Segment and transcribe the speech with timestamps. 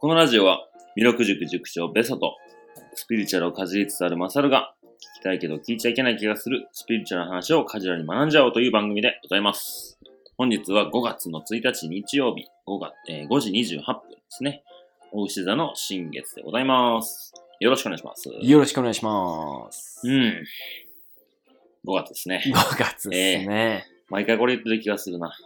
[0.00, 2.38] このラジオは、弥勒塾塾長ベソと、
[2.94, 9.98] スピリチュアルをかじりつつあるマサルが、聞きたいけど聞いちゃいけない気がするスピリチュアルな話をカジュアルに学んじゃおうという番組でございます。
[10.38, 14.62] 本日は5月の1日日曜日、5, 月えー5時28分ですね。
[15.12, 17.34] 大牛座の新月でございます。
[17.60, 18.30] よろしくお願いします。
[18.30, 20.00] よろしくお願いします。
[20.04, 20.44] うん。
[21.86, 22.42] 5月ですね。
[22.46, 23.84] 5月ですね。
[24.08, 25.36] 毎回これ言ってる気がするな。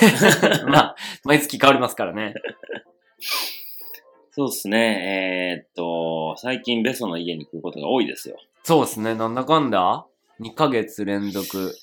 [0.66, 2.32] まあ、毎月変わりますからね。
[4.38, 5.56] そうですね。
[5.58, 8.36] えーっと、最近ベソの家に来ることが多いですよ。
[8.62, 9.16] そうですね。
[9.16, 10.06] なんだかんだ
[10.38, 11.74] ?2 ヶ月連続。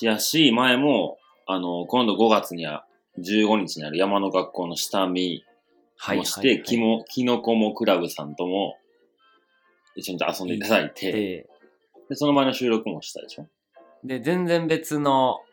[0.00, 2.86] やし、前も、あの、今度5月には
[3.18, 5.44] 15日にある山の学校の下見
[5.98, 6.20] はい。
[6.20, 8.78] をして、はいきも、きのこもクラブさんとも
[9.94, 11.46] 一緒に遊んでいただいて、で
[12.08, 13.46] で、その前の収録もしたでしょ？
[14.02, 15.43] で、全然別の、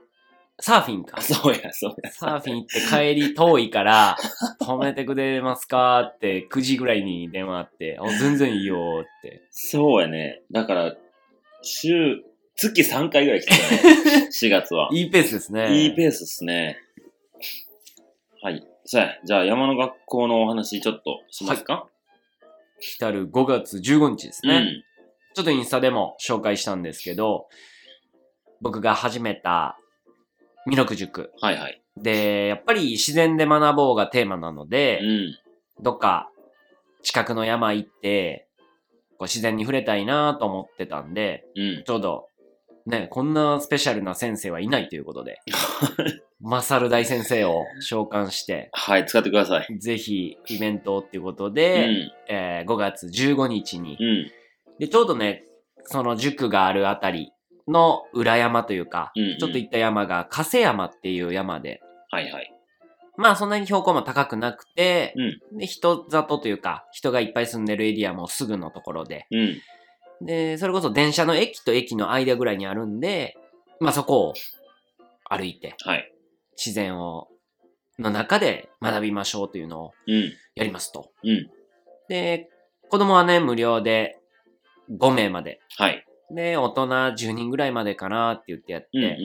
[0.62, 1.22] サーフィンかあ、。
[1.22, 2.12] そうや、そうや。
[2.12, 4.16] サーフィン行って帰り遠いから、
[4.62, 9.42] 止めてくれますかって9時ぐらいに電話あって、あ、全然いいよって。
[9.50, 10.44] そうやね。
[10.52, 10.96] だから、
[11.64, 12.24] 週、
[12.56, 14.28] 月3回ぐらい来てたね。
[14.32, 14.90] 4月は。
[14.92, 15.84] いいペースですね。
[15.84, 16.78] いいペースですね。
[18.44, 18.66] はい。
[18.86, 21.88] さあ、じゃあ山の学校のお話ちょっとしますか、
[22.80, 24.56] 来たる5月15日ですね。
[24.56, 24.84] うん。
[25.34, 27.48] ちょっとインスタでも紹介したんですけど、
[28.60, 29.80] 僕が始めた
[30.68, 31.32] 弥勒塾。
[31.42, 31.82] はいはい。
[31.98, 35.36] で、やっぱり自然で学ぼうがテーマなので、うん。
[35.84, 36.30] どっか
[37.04, 38.48] 近くの山行って、
[39.18, 41.84] こう自然に触れたいなと思ってたんで、うん。
[41.86, 42.28] ちょうど、
[42.86, 45.40] ね、こんなスペシャルな先生はいないということで、
[46.42, 49.80] マサル大先生を召喚して、はい、使ってください。
[49.80, 52.12] ぜひイベントっていうことうで、ん。
[52.28, 54.32] えー5月15日にう、ん。
[54.80, 55.44] で、ちょうどね、
[55.86, 57.32] その塾があるあたり
[57.68, 62.54] の裏山というか、うんうんちょっと行った山が加瀬山っていう山で、はいはい。
[63.18, 65.14] まあそんなに標高も高くなくて、
[65.52, 65.60] うん。
[65.60, 70.26] で、人里というか、人がいっぱい住んでるエリアもすぐのところで、うん。
[70.26, 73.38] で、それこそ電車の駅と駅の間ぐらいにあるんで、
[73.80, 74.34] まあそこを
[75.30, 76.14] 歩いて、はい。
[76.58, 77.28] 自然を、
[78.00, 80.34] の中で学びましょうというのをうん。
[80.56, 81.12] やりますと。
[81.24, 81.50] うん。
[82.08, 82.50] で、
[82.90, 84.18] 子供はね、無料で
[84.98, 85.60] 5名まで。
[85.78, 86.06] はい。
[86.34, 89.04] で、大人10人ぐらいまでかなって言ってやって、うん。
[89.04, 89.12] うん。
[89.12, 89.18] ま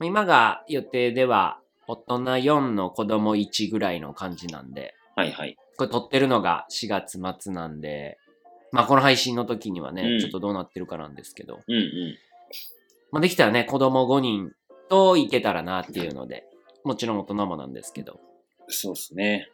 [0.00, 5.56] あ今が予定では、大人4の子供1ぐらいの感じなんで、はいはい。
[5.76, 8.18] これ撮ってるのが4月末なんで、
[8.72, 12.18] まあこの配信の時にはね、うんちょっとどうなってるかなんですけど、うんうん。
[13.12, 14.52] まあできたらね、子供5人
[14.88, 16.44] と行けたらなっていうので、
[16.84, 18.20] もちろん大人もなんですけど、
[18.68, 19.48] そうですね。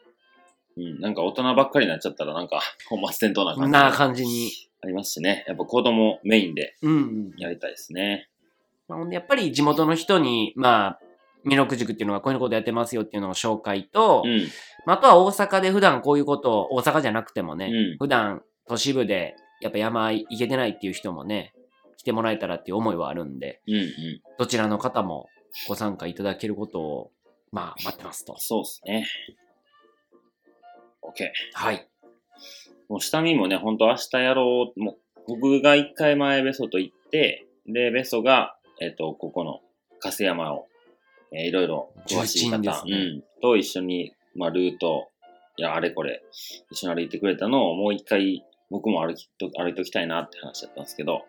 [0.77, 1.01] うん。
[1.01, 4.51] なんか大人ばっかりになっちゃったらなんか本末転倒な感じが感じに、
[4.83, 5.45] ありますしね。
[5.47, 7.33] やっぱ子供メインでうんうん。
[7.39, 8.29] やりたいですね。
[8.89, 11.01] まあほんでやっぱり地元の人に、まあ、
[11.45, 14.49] 弥勒塾っていうのがこういうことやってますよっていうのを紹介と、うん。
[14.85, 21.53] まあ、あとは大阪で普段こういうことを、大阪じゃなくてもね、うん普段都市部でやっぱ山行けてないっていう人もね、
[21.97, 23.89] 来てもらえたらっていう思いはあるんで、うんうん。
[24.39, 25.29] どちらの方も
[25.69, 27.11] ご参加いただけることを、
[27.53, 28.35] まあ、待ってますと。
[28.39, 29.07] そうですね。
[31.03, 31.31] OK。
[31.55, 31.89] はい。
[32.93, 34.79] もう下見もね、ほんと明日やろう。
[34.79, 39.61] もう僕が一回前ベソと行って、で、ベソが、えっ、と、ここの
[39.99, 40.67] 加瀬山を、
[41.33, 45.09] えーいろいろ詳しい方、ねうん、と一緒に、まあ、ルート、
[45.57, 46.23] いや、あれこれ、
[46.71, 51.23] 一緒に歩いてくれたのをもう一回、僕も歩きと、歩いておきたいなって話だったんですけど、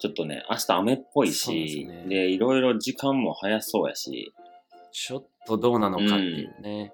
[0.00, 4.32] ちょっとね、明日雨っぽいそうでねで、いろいろ時間も早そうやし、
[4.90, 6.92] ちょっとどうなのかっていうね。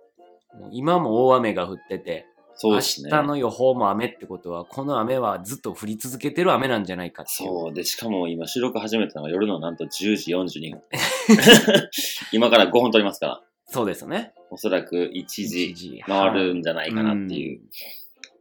[0.58, 3.10] もう今も大雨が降ってて、明そうですね。
[3.10, 7.48] 日の予報も雨ってことは、この雨はずっと降り続けてる雨なんじゃないかっていう。
[7.50, 7.72] そう。
[7.72, 10.82] で、しかも今収録始めたのが夜のなんと10時42分。
[12.32, 14.34] 今から5本撮りますから、そうですよね。
[14.50, 17.60] おそらく1時1時回るんじゃないかなっていう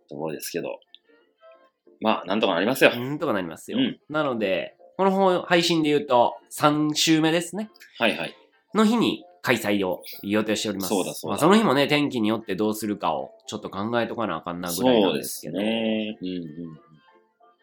[0.09, 0.79] ところですけど。
[2.01, 2.91] まあ、なんとかなりますよ。
[2.95, 3.77] うんとかなりますよ。
[3.77, 7.69] うんなので、この方配信で言うと、3週目ですね。
[7.97, 8.35] はいはい。
[8.73, 10.89] の日に開催を予定しております。
[10.89, 15.57] そうだそうだまあ、その日もね、天気によってどうするかをちょっと考えとかなあかんなぐらいなそうんでですけど。
[15.57, 16.17] すね。
[16.21, 16.79] うんうん。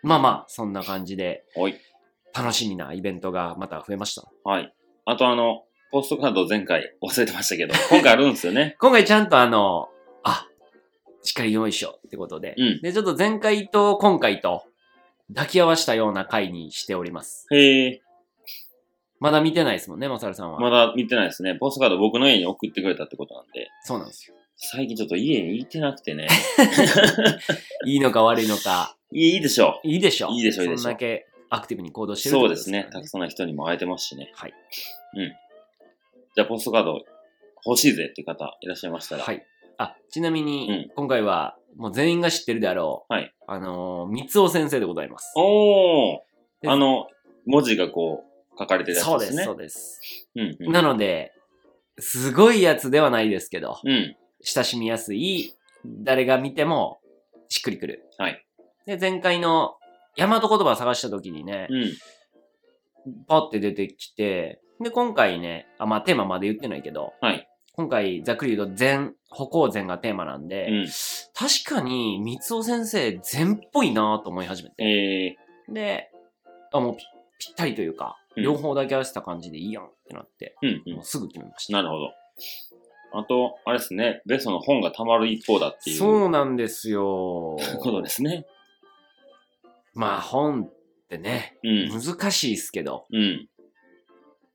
[0.02, 1.74] まあまあ、そんな感じで、おい。
[2.34, 4.24] 楽しみなイベントがまた増えました。
[4.44, 4.72] はい。
[5.04, 8.76] あとあの、ポストカード前回忘れてましたけど、 今回あるんですよね。
[8.78, 9.88] 今回ちゃんとあの、
[10.22, 10.46] あ、
[11.22, 12.54] しっかり用意しようってことで。
[12.58, 14.64] うんで、ちょっと前回と今回と
[15.34, 17.46] 抱き合わしたような回にしております。
[17.50, 18.02] へえ。
[19.26, 20.60] まだ見てないですもんね、マサルさんは。
[20.60, 21.56] まだ見てないですね。
[21.56, 23.68] ポストカード僕の家に送ってくれたってことなんで。
[23.82, 24.36] そうなんですよ。
[24.56, 26.28] 最近ちょっと家にいてなくてね。
[27.84, 30.32] いいのか悪いのか、いいでしょいいでしょう。
[30.32, 32.32] いいでしょういいでしょうそんだけアクティブに行動してう。
[32.32, 32.88] るそうですね。
[32.92, 34.30] たくさんの人にも会えてますしね。
[34.34, 34.54] はい。
[36.36, 37.04] じゃあポストカード
[37.66, 39.24] 欲しいぜっていう方いらっしゃいましたら。
[39.24, 39.44] はい。
[39.78, 43.12] あ、ちなみに、うん今回はもう全員が知ってるであろう。
[43.12, 43.34] はい。
[43.46, 45.32] あのー、三尾先生でございます。
[45.36, 46.18] おー。
[46.62, 47.08] であの、
[47.44, 49.44] 文字がこう、書かれてるやつそうです、ですね。
[49.44, 50.28] そうです。
[50.34, 50.72] うんうん。
[50.72, 51.32] なので、
[51.98, 54.16] すごいやつではないですけど、うん。
[54.42, 55.54] 親しみやすい、
[55.84, 56.98] 誰が見ても
[57.48, 58.08] しっくりくる。
[58.18, 58.44] はい。
[58.86, 59.76] で、前回の
[60.16, 63.24] 大和言葉を探した時にね、うん。
[63.26, 67.48] パって出てきて、で、今回ね、あ、まあテーマまで言ってないけど、はい。
[67.72, 70.86] 今回ざっくり言うと禅、歩行禅がテーマなんで、うん。
[71.34, 75.36] 確かに三尾先生禅っぽいなと思い始めて。
[75.68, 76.10] えで、
[76.72, 77.04] あ、もうぴ
[77.38, 80.90] ぴったりというか、うん両方だけ合わせた感じでいいやんってなって、ー、うんう。
[80.94, 81.72] もうんすぐ決めました。
[81.72, 82.12] なるほど。
[83.12, 87.56] あと、あれですね、ベストの本が溜まる一方だっていうそうなんですよ。
[87.80, 88.46] ことですね。
[89.94, 90.70] まあ本っ
[91.08, 91.88] てね、うん。
[91.88, 93.48] 難しいですけど、うん。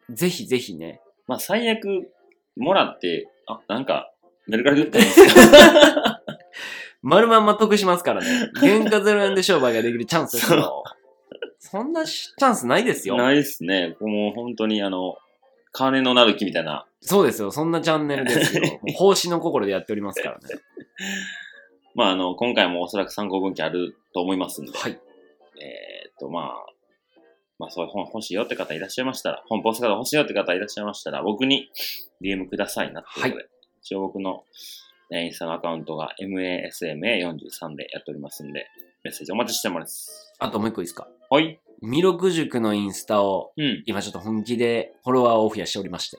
[0.10, 2.12] ぜひぜひね、まあ、最悪、
[2.57, 4.12] もらって、あ、なんか、
[4.48, 6.22] メルカリで売ったんですか
[7.01, 8.51] 丸まんま得しますからね。
[8.56, 10.83] 原価0円で商売ができるチャンスですよ。
[11.63, 13.16] そんなチャンスないですよ。
[13.18, 13.96] ないっすね。
[14.02, 15.16] もう本当にあの、
[15.72, 16.88] 金のなる木みたいな。
[17.02, 17.52] そうですよ。
[17.52, 18.63] そんなチャンネルですよ。
[18.81, 20.42] もう奉仕の心でやっておりますからね。
[21.94, 24.72] まあ、あの、今回もおそらく参考文献あると思いますんで。
[24.75, 24.92] はい。
[25.62, 26.66] えーっと、まあ、
[27.60, 31.69] まあ、そういう本欲しいよって方いらっしゃいましたら、本ポストカード欲しいよって方いらっしゃいましたら、僕に
[32.22, 33.50] DM くださいなっていうことで、
[33.84, 34.44] 一応僕の、
[35.12, 38.66] えーインスタのアカウントが MASMA43 でやっておりますんで、
[39.04, 40.34] メッセージお待ちしてます。
[40.40, 41.07] あともう一個いいですか？
[41.31, 41.62] はい。
[41.81, 43.83] 弥勒塾のインスタをうん。
[43.86, 46.18] 今ちょっと本気でフォロワーを増やしておりまして。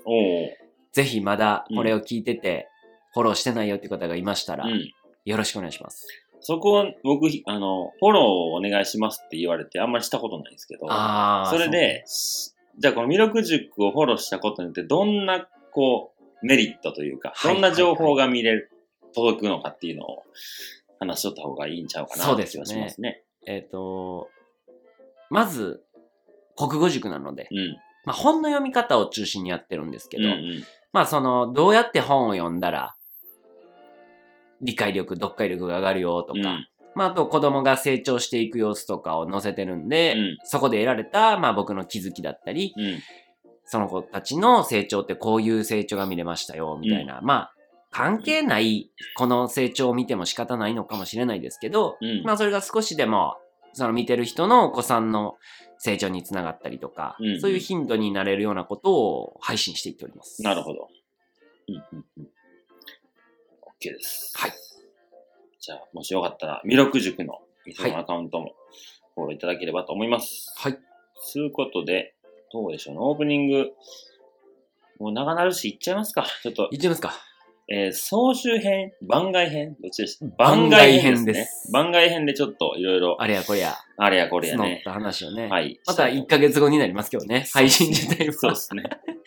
[0.92, 2.70] ぜひまだこれを聞いてて、
[3.12, 4.90] フォローしてないよって方がいましたら、うん。
[5.26, 6.06] よろしくお願いします。
[6.40, 10.88] そこは僕、あの、フォローをお願いしますって言われてあんまりしたことないんですけど。
[10.88, 12.04] それで、
[12.78, 18.70] じゃあこの弥勒塾をフォローしたことによってどんな、こう、メリットというか、はいどんな情報が見れる、
[19.14, 20.22] 届くのかっていうのを
[20.98, 23.22] 話しとった方がいいんちゃうかなって気そうですよねがしますね。
[23.46, 24.30] えっ、と、
[25.32, 25.82] まず、
[26.56, 27.76] 国語塾なので、うん。
[28.04, 30.64] まあ、本の読み方を中心にやってるんですけど、うんうん。
[30.92, 32.94] まあその、どうやって本を読んだら、
[34.60, 42.98] 理解力、読解力が上がるよとか、うんまああと子供が成長していく様子とかを載せてるんで、うんそこで得られた、まあ僕の気づきだったり、うん。
[43.64, 47.20] その子たちの成長ってこういう成長が見れましたよ、みたいな。
[47.22, 47.54] まあ、
[47.90, 52.22] 関係ない、この成長を見ても仕方ないのかもしれないですけど、うん。
[52.24, 53.38] まあそれが少しでも、
[53.72, 55.36] その見てる人のお子さんの
[55.78, 60.42] 成長につながったりとか、うんそういうヒントになれるようなことを配信していっております。
[60.42, 60.88] なるほど。
[61.68, 62.24] うんうんうん。
[62.24, 64.32] OK です。
[64.36, 64.52] はい。
[65.60, 68.54] じゃあ、もしよかったら、弥勒塾の店のアカウントも
[69.14, 70.52] フォローいただければと思います。
[70.56, 70.78] はい。
[71.24, 72.14] つうことで、
[72.52, 73.00] どうでしょうね。
[73.00, 73.70] オープニング、
[74.98, 76.26] もう長なるし、いっちゃいますか。
[76.42, 77.14] ちょっと、いっちゃいますか。
[77.74, 80.26] えー総集編番外編どっちでした？
[80.36, 84.76] 番外編です番外編でちょっといろいろ、あれやこれや、あれやこれやね。
[84.76, 85.48] 募った話をね。
[85.48, 85.80] はい。
[85.86, 87.46] また1ヶ月後になりますけどね。
[87.52, 88.56] 配信自体はそうで。
[88.56, 88.82] すね。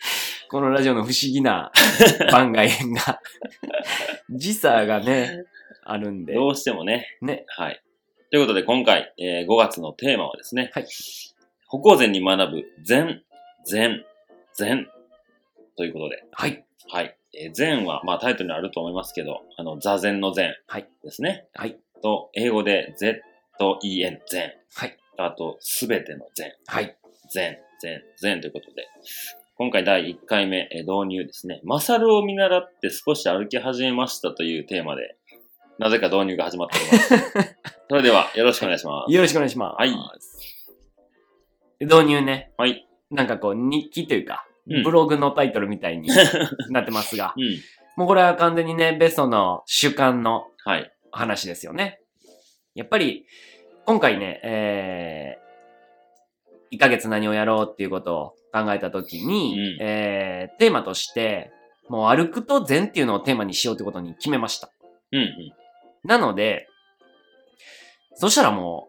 [0.48, 1.72] このラジオの不思議な
[2.30, 3.20] 番外編が、
[4.30, 5.42] 時差がね、
[5.82, 6.34] あるんで。
[6.34, 7.16] どうしてもね。
[7.20, 7.44] ね。
[7.48, 7.82] はい。
[8.30, 10.86] ということで、今回、えー5月のテーマはですね、はい。
[11.66, 13.22] 歩行禅に学ぶ禅、
[13.64, 14.04] 禅、
[14.54, 14.88] 禅
[15.76, 16.64] ということで、はい。
[16.88, 17.15] はい。
[17.38, 21.48] えー禅は、まあタイトルにあると思いますけど、あの、座禅の禅はいですね。
[21.54, 21.78] はい。
[22.02, 24.52] と、英語で Z-E-N、禅。
[24.74, 24.96] はい。
[25.18, 26.52] あと、すべての禅。
[26.66, 26.96] はい。
[27.32, 28.86] 禅、禅、禅ということで、
[29.56, 31.60] 今回第1回目、えー導入ですね。
[31.64, 35.16] マサルを見習って少し歩き始めましたというテーマで、
[35.78, 37.56] なぜか導入が始まっております。
[37.88, 39.12] それでは、よろしくお願いします。
[39.12, 39.76] よろしくお願いします。
[39.78, 39.94] はい。
[41.84, 42.52] 導入ね。
[42.56, 42.88] はい。
[43.10, 46.08] なんかこう、日記というか、うんブログのタイトルみたいに
[46.70, 47.58] なってますが、うん。
[47.96, 50.92] もうこれは完全にね、ベストの主観のはい。
[51.12, 52.00] 話ですよね。
[52.74, 53.26] やっぱり、
[53.86, 61.52] 今回ね、えー、1ヶ月何をやろうっていうことを考えたときに、うんえー、テーマとして、
[61.88, 64.70] もう歩くと禅っていうのをテーマにしようってことに決めました。
[65.12, 65.52] うんうん。
[66.04, 66.68] なので、
[68.14, 68.88] そしたらも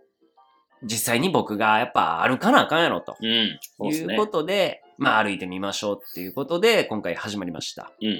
[0.81, 3.59] う、実際に僕がやっぱ歩かなあかんやろとうん。
[3.77, 4.27] そういうこ。
[4.27, 7.91] とで、まあ歩いてみましょうっていうことで、今回始まりました。
[8.01, 8.11] うんう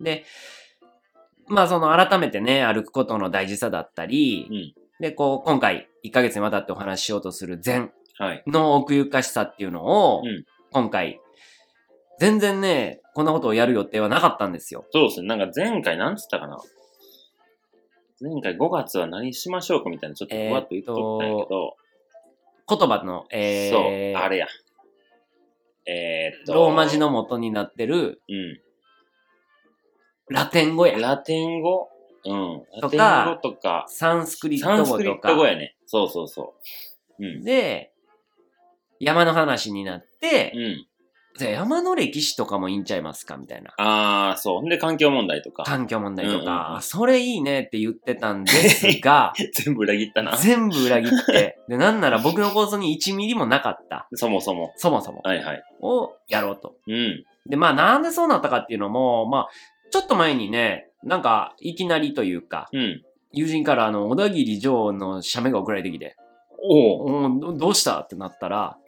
[0.00, 0.04] ん。
[0.04, 0.24] で、
[1.48, 8.44] まあその改めてね、歩くことの大事さだったり、うんで、こう、今回1ヶ月にわたってお話ししようとする禅はい。
[8.46, 11.20] の奥ゆかしさっていうのを、うん今回、
[12.18, 14.84] 全然ね、こんなことをやる予定はなかったんですよ。
[14.90, 15.28] そうですね。
[15.28, 16.58] なんか前回なんつったかな。
[18.20, 21.76] 前回5月は何しましょうかみたいなちょっとふわっと言っとったんやけど、
[22.68, 24.48] 言葉の、えー、そう、あれや。
[25.86, 26.54] えーっと。
[26.54, 28.60] ローマ字の元になってるうん。
[30.30, 30.98] ラテン語や。
[30.98, 31.88] ラテン語？
[32.24, 32.62] うん。
[32.80, 35.28] とかラテン語とか、サンスクリッサンスクリット語とか。
[35.30, 35.76] ト語やね。
[35.86, 36.54] そうそうそ
[37.18, 37.26] う。
[37.26, 37.44] うん。
[37.44, 37.92] で、
[39.00, 40.86] 山の話になって、うん。
[41.36, 43.72] じゃあ山の歴史とかもいいんちゃいますかみたいな。
[43.78, 44.68] あー、そう。
[44.68, 45.64] で、環境問題とか。
[45.64, 50.36] 環境問題とうんうんか、うんそれいいねって言ってたんですが、 全部裏切ったな。
[50.36, 54.72] 全部裏切って、 で、なんなら僕の構想に1ミリもなかった、そもそも。
[54.76, 55.62] そもそも、はいはい。
[55.80, 56.76] をやろうと。
[56.86, 57.24] うん。
[57.46, 59.48] で、まあなんでそうなったかっていうのも、まあ、
[59.90, 63.02] ちょっと前にね、なんか、いきなりというか、うん。
[63.32, 66.14] 友人からあの、小田切城の写メが送られてきて、
[66.62, 67.24] おう。
[67.26, 68.78] おどどうしたってなったら、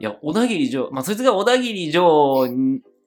[0.00, 2.46] いや、小田切城、まあ、そいつが小田切城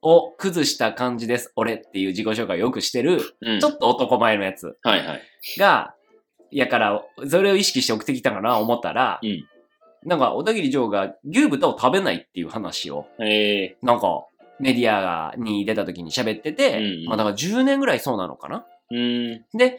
[0.02, 3.60] を崩した感じです、俺っていう自己紹介をよくしてる、うん。
[3.60, 5.22] ちょっと男前のやつはいはい。
[5.58, 5.94] が、
[6.50, 9.46] やから、それを意識して送ってきたかな思ったら、うん
[10.04, 14.26] なんか、小田切城が牛豚を食べないっていう話を、えなんか、
[14.58, 19.42] メディアに出た時に喋ってて、うんうんまあだから10年ぐらいそうなのかなー。
[19.52, 19.58] うん。
[19.58, 19.78] で、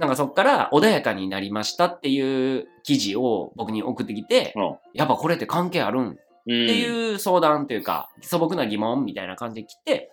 [0.00, 6.10] なんかそっから穏やかになりましたっていう記事を僕に送ってきて、うんやっぱこれって関係あるん？
[6.10, 10.10] っっていう相談というか、素朴な疑問みたいな感じで来て、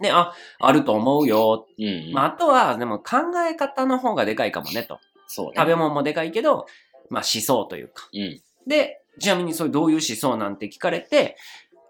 [0.00, 1.66] で、あ、あると思うよ。
[1.78, 1.84] うん。
[1.84, 2.12] うん。
[2.12, 3.16] まあ、あとは、でも考
[3.48, 4.98] え方の方がでかいかもねと。
[5.28, 5.52] そうね。
[5.56, 6.66] 食べ物もでかいけど、
[7.08, 8.08] まあ思想というか。
[8.12, 8.42] うん。
[8.66, 11.36] で、ちなみにそれどういう思想なんて聞かれて、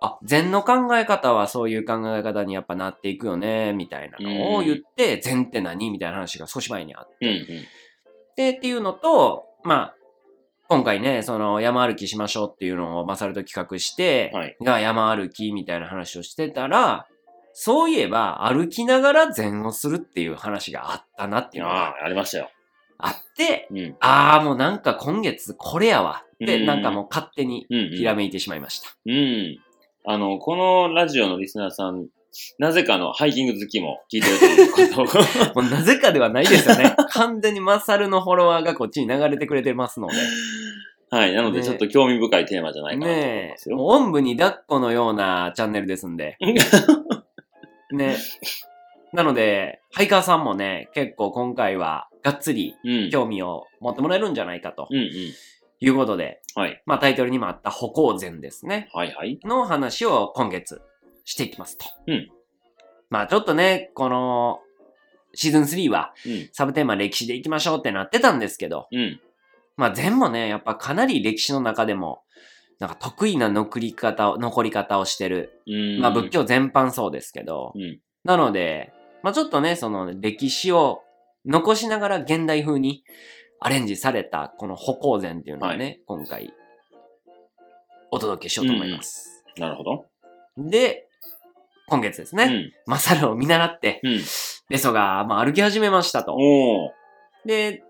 [0.04, 5.90] あ、禅の考え方はそういう考え方にやっぱなっていくよね、みたいなのを言って、禅って何？
[5.90, 7.26] みたいな話が少し前にあって。
[7.26, 7.64] うんうん。
[8.36, 9.94] で、っていうのと、まあ、
[10.68, 14.56] 今回ね、その山歩きしましょうっていうのをマサルと企画して、はい。
[14.62, 17.06] が山歩きみたいな話をしてたら、
[17.52, 22.50] そういえば歩きながら禅をするっていう話があったなっていうのがああ、ありましたよ。
[22.98, 23.96] あって、うん。
[24.00, 27.96] ああ、もうなんか今月これやわって、うんなんかもう勝手にうん、うん。
[27.96, 28.96] ひらめいてしまいました。
[29.06, 29.58] うん。
[30.06, 32.08] あの、このラジオのリスナーさん、
[32.58, 35.04] なぜかのハイキング好きも聞いてるということを。
[35.62, 36.94] もうなぜかではないですよね。
[37.10, 40.14] 完全にマサルのフォロワーがこっちに流れてくれてますので。
[41.10, 41.32] はい。
[41.32, 43.76] なので、ねちょっと興味深いテーマじゃないかなと思いますよ。
[43.76, 46.36] もうおんぶに抱っこのようなチャンネルですんで。
[47.92, 48.16] ね。
[49.12, 53.10] なので、ハイカーさんもね、結構今回はがっつりうん。
[53.10, 55.08] 興味を持ってもらえるんじゃないかとうんうん。
[55.80, 56.82] いうことで、はい。
[56.86, 58.88] まあタイトルにもあった歩行禅ですね。
[58.92, 59.38] はいはい。
[59.44, 60.82] の話を今月
[61.24, 61.86] していきますと。
[62.06, 62.30] うん。
[63.10, 64.60] まあちょっとね、この
[65.34, 66.48] シーズン3はうん。
[66.52, 69.20] サブテーマ歴史でいきましょうってなってたんですけど、うん。
[69.76, 72.22] まあ禅もね、やっぱかなり歴史の中でも、
[72.78, 75.60] なんか得意な残り方を、残り方をしてる。
[75.66, 76.00] うん。
[76.00, 78.00] まあ仏教全般そうですけど、うん。
[78.24, 81.02] なので、まあちょっとね、その歴史を
[81.46, 83.04] 残しながら現代風に
[83.64, 86.52] アレンジされたこの歩行禅っていうのをね、今回
[88.10, 89.42] お届けしようと思います。
[89.56, 90.04] なるほど。
[90.58, 91.08] で、
[91.88, 92.72] 今月ですね、うん。
[92.86, 94.20] マサルを見習って、うん。
[94.68, 96.36] ベソが、まあ、歩き始めましたと。
[97.46, 97.82] で、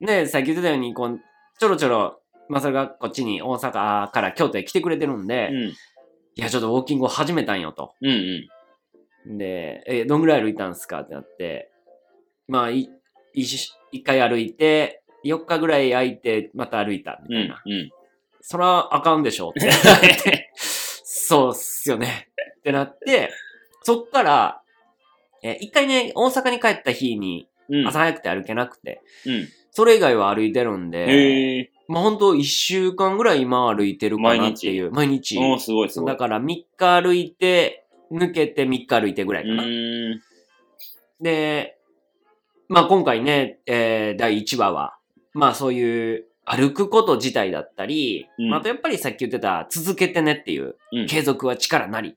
[0.00, 1.20] ね、さっき言ってたように、こう、
[1.56, 5.58] ちょろちょろ、マサルがこっちに大阪から京都へ来てくれてるんで、うん。
[5.68, 5.74] い
[6.34, 7.94] や、ちょっとウォーキングを始めたんよと。
[8.00, 8.48] うん
[9.28, 9.38] うん。
[9.38, 11.70] で、え、どんぐらい歩いたんすかってなって、
[12.48, 12.90] まあ、い、
[13.34, 17.62] 一一回歩いて、4日ぐらい空いて、また歩いた、みうんたいな。
[17.64, 17.90] うん。
[18.40, 19.76] そら、あかんでしょってなっ
[20.22, 22.28] て、 そうっすよね。
[22.58, 23.30] ってなって、
[23.82, 24.62] そっから、
[25.42, 27.86] え、一回ね、大阪に帰った日に、うん。
[27.86, 29.48] 朝早くて歩けなくて、うん。
[29.70, 31.70] それ以外は歩いてるんで。
[31.88, 34.90] まあほんと一週間ぐらい今歩いてるかなっていう。
[34.92, 35.38] 毎日。
[35.38, 36.12] おー、すごいすごい。
[36.12, 39.64] だから3日歩いて、抜けて3日歩いてぐらいうかな。
[41.20, 41.78] で、
[42.68, 44.96] まあ今回ね、えー第1話は、
[45.34, 51.06] まあそういう歩くこと自体だったり、うんまああとやっぱりさっき言ってた続けてねっていう、うん。
[51.06, 52.14] 継続は力なり、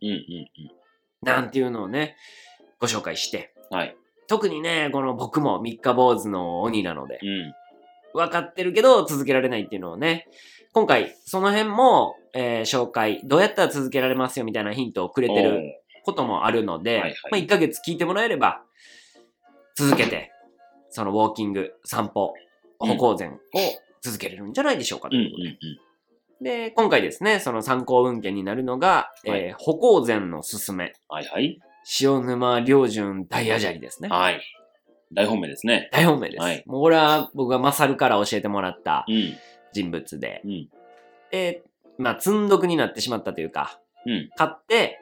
[1.21, 2.15] なんていうのをね、
[2.79, 3.77] ご紹介して、うん。
[3.77, 3.95] はい。
[4.27, 7.53] 特にね、この僕も三日坊主の鬼なので、うん。
[8.13, 10.27] 分かってるけど続けられないっていうのをね、
[10.73, 18.61] 今回その辺も、えー紹介、どうやったら続けられますよみたいなヒントをくれてることもあるので、はいはいまあ1ヶ月聞いてもらえれば、
[19.75, 20.31] 続けて、
[20.89, 22.44] そのウォーキング、散歩、うん
[22.79, 23.31] 歩行前を
[24.01, 25.49] 続けれるんじゃないでしょうかということで。
[25.49, 25.57] うん。
[26.43, 31.59] で、今回ですね、その参考文献になるのが、はいえー歩行前のすすめ、はいはい。
[32.01, 34.09] 塩沼良順大アジャリですね。
[34.09, 34.41] はい。
[35.13, 35.89] 大本命ですね。
[35.91, 36.41] 大本命です。
[36.41, 39.33] はいもうこれは僕がマサルから教えてもらったうん。
[39.71, 40.69] 人物で、うん。
[41.31, 41.63] で、
[41.97, 44.29] まあ、積んどくになってしまったというか、うん。
[44.35, 44.99] 買って、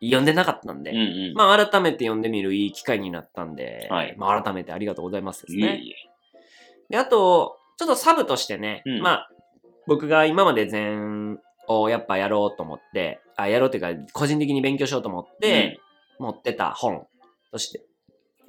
[0.00, 1.34] 読んでなかったんで、うんうん。
[1.34, 5.66] まあ、改めて読んでみるいい機会になったんで、はいまあ、改めてありがとうございますですね。
[5.66, 5.94] いえいえ。
[6.88, 9.30] で、あと、ちょっとサブとしてね、うんまあ、
[9.86, 11.38] 僕が今まで禅
[11.68, 15.80] をやっぱやろうと思って、あ、やろうっていうか、個人的に勉強しようと思って、
[16.18, 17.06] 持ってた本
[17.50, 17.84] として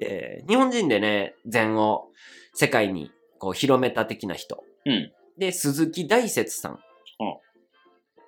[0.00, 2.08] えー日本人でね、禅を
[2.54, 4.62] 世界にこう広めた的な人。
[4.84, 6.78] うんで、鈴木大拙さん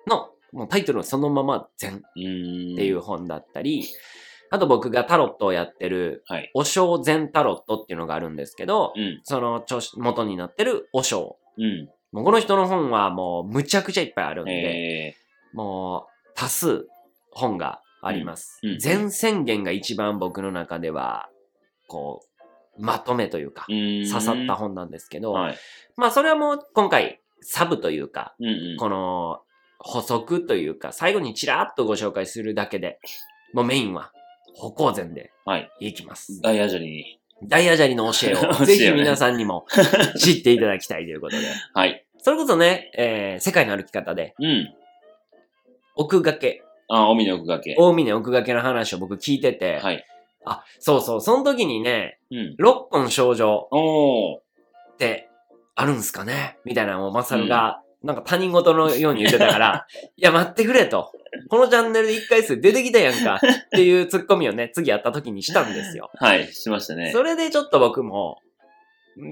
[0.05, 2.01] の、もうタイトルはそのまま禅っ。
[2.13, 3.83] ていう本だったり、
[4.51, 6.51] あと僕がタロットをやってる、はい。
[6.53, 9.21] お正禅タロットっていうのがあるんですけど、うん。
[9.23, 9.63] その
[9.97, 11.37] 元になってるお正。
[11.57, 11.89] うん。
[12.11, 15.15] もうこの人の本はもうむちゃくちゃいっぱいあるんで、え
[15.53, 16.87] もう多数
[17.31, 18.79] 本がありますうんうん。
[18.79, 21.29] 全宣言が一番僕の中では、
[21.87, 23.65] こう、まとめというか。
[23.67, 25.57] 刺さった本なんですけど、はい。
[25.95, 28.77] まあそれはもう今回サブというか、うんうん。
[28.77, 29.41] この
[29.77, 32.99] 補足というか、最後にちらっとご紹介するだけで、
[33.53, 34.11] もうメインは
[34.55, 35.69] 歩行前ではい。
[35.79, 36.41] いきます。
[36.41, 37.19] ダイヤジャリに。
[37.43, 39.65] ダイヤジャリの教え 教えををねぜひ皆さんにも
[40.19, 41.45] 知っていただきたいということで。
[41.73, 42.05] はい。
[42.17, 44.73] それこそね、えー世界の歩き方で、うん。
[45.95, 47.75] 奥掛け、あ、海の奥掛け。
[47.77, 50.05] 大峰奥掛けの話を僕聞いてて、はい。
[50.45, 52.55] あ、そうそう、その時にね、うん。
[52.57, 54.39] 六本症状おー。
[54.39, 55.29] って
[55.75, 56.57] あるんすかね？
[56.65, 61.11] みたいなのをマサルが、なんか他人事のように言ってたから、 いや待ってくれと。
[61.49, 63.39] このチャンネルで一回数出てきたやんかっ
[63.71, 66.09] ていうツッコミをね、次会った時にしたんですよ。
[66.15, 66.51] はい。
[66.51, 67.11] しましたね。
[67.11, 68.39] それでちょっと僕も、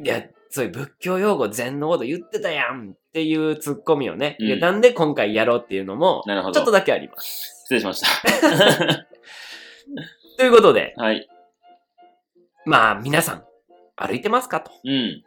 [0.04, 6.54] いや、そういう仏教用語禅のこと言ってたやんっていうツッコミをね、うん入れたんで今回やろうっていうのも、なるほど。
[6.54, 7.64] ちょっとだけあります。
[7.64, 8.08] 失礼しました。
[10.38, 11.28] ということで、はい。
[12.66, 13.44] まあ皆さん、
[13.96, 14.72] 歩いてますかと。
[14.84, 15.24] うん。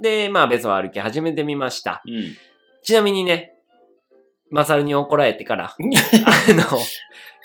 [0.00, 2.02] で、まあ別を歩き始めてみました。
[2.06, 2.36] うん。
[2.82, 3.54] ちなみにね、
[4.50, 6.78] マサルに怒られてから、あの、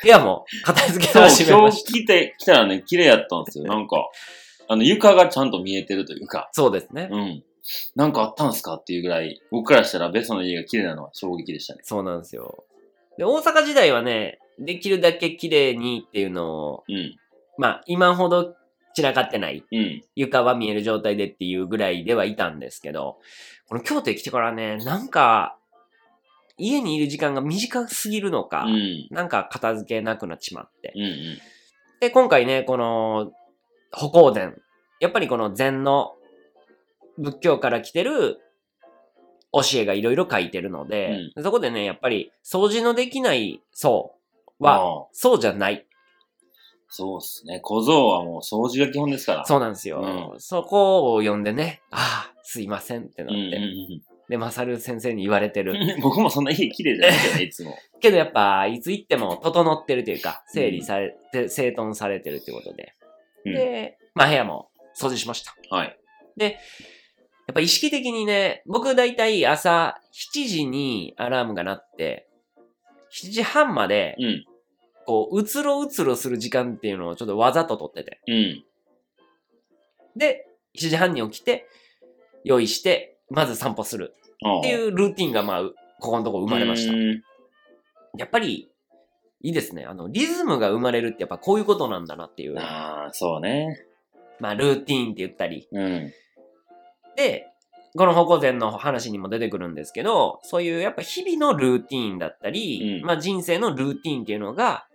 [0.01, 1.91] 部屋も片付け始め今ました。
[1.91, 3.65] 日来て、来たらね、綺麗やったんですよ。
[3.65, 4.09] なんか、
[4.67, 7.09] あの、床がちゃんと見えてるというか、そうですね。
[7.11, 7.43] うん。
[7.95, 11.81] なんかあったんすかっていうぐらい、僕からしたらベソの家が綺麗なのは衝撃でしたね。
[11.83, 12.65] そうなんですよ。
[13.17, 17.15] で、大阪時代はね、できるだけ綺麗にっていうのを、うん。
[17.57, 18.55] まあ今ほど
[18.97, 20.03] 散らかってない、うん。
[20.15, 23.19] 床は見える状態でっていうぐらいではいたんですけど、
[23.69, 25.55] この京都へ来てからね、なんか、
[26.57, 29.07] 家にいる時間が短すぎるのか、うん。
[29.11, 30.93] なんか片付けなくなっちまって。
[30.95, 31.03] うん。
[31.03, 31.37] うん。
[31.99, 33.31] で、今回ね、この、
[33.91, 34.59] 歩行禅。
[34.99, 36.15] やっぱりこの禅の
[37.19, 38.39] 仏教から来てる
[39.53, 44.15] 教えがいろいろ書いてるので、そこでね、やっぱり掃除のできない層
[44.57, 45.85] は、そうじゃない。
[46.89, 47.59] そうっすね。
[47.61, 49.45] 小僧はもう掃除が基本ですから。
[49.45, 50.33] そうなんですよ。
[50.35, 53.35] うそこを読んでね、ああ、すいませんってなって。
[53.35, 53.57] うんうんう
[53.95, 55.71] んで、マサル先生に言われてる。
[55.71, 56.01] うん。
[56.01, 57.77] 僕もそんな家綺麗じゃないけどね、 いつも。
[58.01, 62.93] けどやっぱ、いつ行っても整ってるというか、整理されて、整頓されてるってことで。
[63.45, 64.69] うんで、まあ部屋も
[64.99, 65.55] 掃除しました。
[65.73, 65.97] はい。
[67.47, 70.01] やっぱ意識的にね、僕だいたい朝
[70.33, 72.27] 7時にアラームが鳴って、
[73.13, 74.45] 7時半まで、うん。
[75.07, 78.19] こう、うつろうつろする時間っていうのをちょっとわざと取ってて。
[78.27, 78.63] うん。
[80.17, 80.45] で、
[80.77, 81.67] 7時半に起きて、
[82.43, 84.27] 用意して、まず散歩するっ
[84.59, 86.93] っていうルーティンがまあ、うここのところ生まれました。
[86.93, 87.23] うん
[88.17, 88.71] やっぱり、
[89.41, 89.85] いいですね。
[89.85, 92.57] あの、リズムが生まれるってやっぱこういうことなんだなっていう。
[92.57, 93.85] ああ、そうね。
[94.39, 95.67] まあ、ルーティンって言ったり。
[95.71, 96.11] うん。
[97.15, 97.45] で、
[97.95, 104.87] この歩行前の話にも出てくるんですけど、そういうやっぱ日々のルーティンだったり、うんまあ人生のルーティンっていうのが、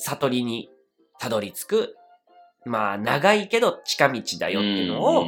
[0.00, 0.70] 悟りに
[1.18, 1.96] たどり着く、
[2.64, 5.26] まあ長いけど近道だよっていうのを、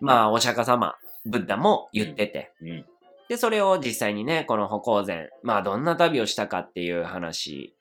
[0.00, 0.94] まあお釈迦様、
[1.24, 2.70] ブッダも言ってて、うん。
[2.70, 2.86] うん。
[3.28, 7.74] で、それを実際にね、この歩行前、まあどんな旅をしたかっていう話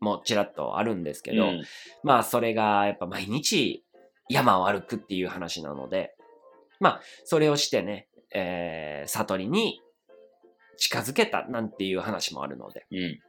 [0.00, 1.62] もちらっとあるんですけど、うん。
[2.02, 3.84] まあそれがやっぱ毎日
[4.28, 6.14] 山を歩くっていう話なので、
[6.80, 9.80] まあそれをしてね、えー、悟りに
[10.76, 12.86] 近づけたなんていう話もあるので。
[12.90, 13.20] うん。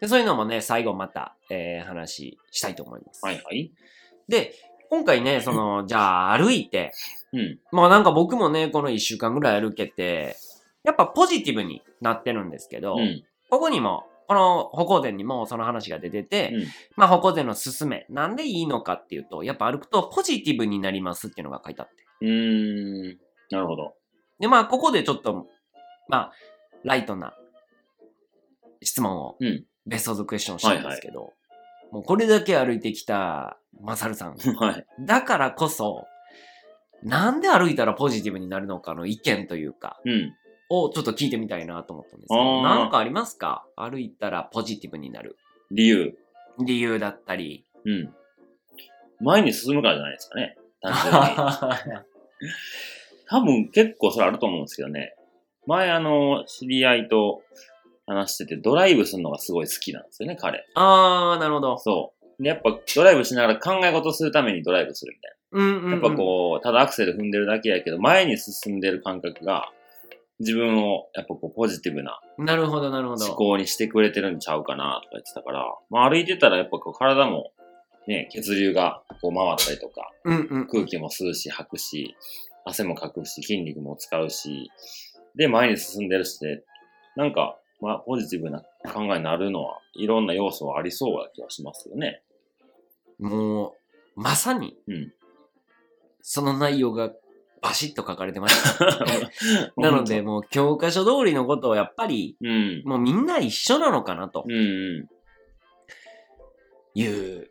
[0.00, 3.24] で、そういうのもね、最後また、えー、話したいと思います。
[3.24, 3.70] はいはい。
[4.28, 4.54] で、
[4.88, 6.92] 今回ね、その、じゃあ歩いて、
[7.32, 7.58] うん。
[7.70, 10.36] まあなんか僕もね、この一週間ぐらい歩けて、
[10.82, 13.22] やっぱポジティブになってるんですけど、うん。
[13.50, 16.64] ここにも、この歩行前にもその話が出てて、うん
[16.96, 21.94] まあ歩行前の勧め、なんでいいのかっていうと、やっぱ歩くとポジティブになりますっていうのが書いてあって。
[22.22, 23.18] うーん。
[23.50, 23.94] なるほど。
[24.38, 25.46] で、まあここでちょっと、
[26.08, 26.32] まあ、
[26.82, 27.34] ライトな
[28.82, 31.32] 質問を、うんベストズクエスチョンしたんですけど、
[31.90, 34.36] もうこれだけ歩いてきたマサルさん。
[34.58, 34.86] はい。
[35.00, 36.06] だからこそ、
[37.02, 40.34] なんで歩いたらポジティブになるのかの意見というか、うん。
[40.72, 43.64] をちょっと聞いてみたいなと思ったんですけど、なんかありますか？
[43.74, 45.36] 歩いたらポジティブになる
[45.72, 46.16] 理由。
[46.64, 47.64] 理由だったり。
[47.84, 48.14] うん。
[49.20, 50.56] 前に進むからじゃないですかね。
[50.80, 52.04] 単純に。
[53.28, 55.14] 多分結構それあると思うんですけどね。
[55.66, 57.42] 前あの、知り合いと
[58.10, 60.66] 話してて、ドライブするのがすごい好きなんですよね、彼。
[60.74, 61.78] あー、なるほど。
[61.78, 62.42] そう。
[62.42, 65.84] で、やっぱドライブしながら考え事するためにドライブするみたいうんうん、うん。
[65.86, 65.90] な。
[65.92, 69.70] やっぱこう、ただアクセル踏んでるだけやけど、前に進んでる感覚が、
[70.40, 72.44] 自分をやっぱこうポジティブなう。
[72.44, 73.26] なるほど、なるほど。
[73.26, 77.52] 思考にしてくれてるんちゃうかなとか言ってたから、まあ歩いてたらやっぱこう体も
[78.06, 80.66] ね、血流がこう回ったりとか、うんうん。
[80.66, 82.16] 空気も吸うし、吐くし、
[82.64, 84.70] 汗もかくし、筋肉も使うし、
[85.36, 86.62] で、前に進んでるしで、
[87.16, 88.62] なんか、まあ、ポジティブな
[88.92, 92.22] 考えになるのは、いろんな要素はありそうな気がしますよね。
[93.18, 93.74] も
[94.16, 95.12] う、まさに、うん
[96.22, 97.10] その内容が
[97.62, 98.84] バシッと書かれてました。
[99.76, 102.82] なので、、もう教科書通りのことをやっぱり、うん。
[102.84, 104.58] もうみんな一緒なのかなとうんう
[105.02, 105.08] ん。
[106.94, 107.50] いう、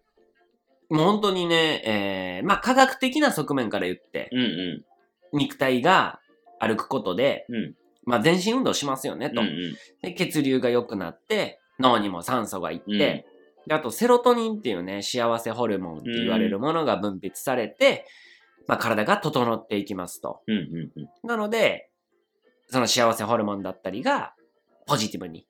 [0.89, 4.85] もう本当にね、えー、まあ科学的な側面から言って、うんう
[5.33, 6.19] 肉体が
[6.59, 7.55] 歩くことで、ん。
[7.55, 7.75] うん。
[8.09, 9.41] まあ全身運動しますよね、と。
[9.41, 9.53] うんうん。
[10.01, 12.83] で、血流が良くなって、脳にも酸素がいって、
[13.33, 18.07] うんであとセロトニンっていうね、幸せホルモンって言われるものが分泌されて、
[18.67, 20.41] まあ体が整っていきますと。
[20.47, 21.27] うんうんうん。
[21.27, 21.91] なので、
[22.69, 24.33] その幸せホルモンだったりが、
[24.87, 25.45] ポジティブに、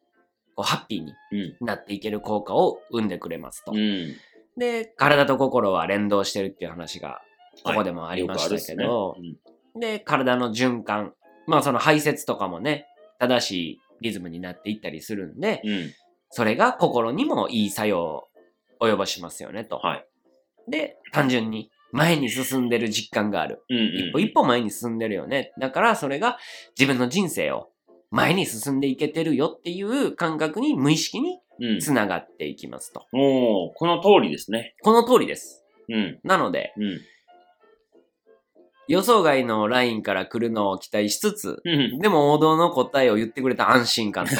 [0.55, 3.71] こうハッピーにうんなっていける効果を生んでくれますと。
[3.73, 4.15] うん。
[4.57, 7.21] で、体と心は連動してるっていう話が、
[7.63, 11.13] ここでもありましたけど、るっすねで、体の循環。
[11.49, 12.85] まあその排泄とかもね、
[13.19, 15.71] 正しいリズムになっていったりするんで、うん。
[15.71, 15.91] うん。
[16.29, 18.27] それが心にもいい作用を
[18.79, 19.77] 及ぼしますよねと。
[19.77, 20.05] はい。
[20.69, 23.63] で、単純に前に進んでる実感がある。
[23.67, 23.83] うんうん。
[24.09, 25.51] 一歩一歩前に進んでるよね。
[25.59, 26.37] だからそれが
[26.77, 27.69] 自分の人生を
[28.11, 31.79] 前に進んでいけてるよっていう感覚に無意識にうん。
[31.79, 33.05] つながっていきますと。
[33.11, 34.75] おー、この通りですね。
[34.81, 35.65] この通りです。
[35.89, 36.19] うん。
[36.23, 37.01] なので、うん。
[38.89, 41.99] 予想外のラインから来るのを期待しつつ、うん。
[41.99, 44.31] でも王道の答えを言ってくれた安心感と、